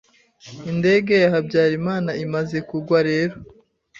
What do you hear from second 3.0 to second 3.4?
rero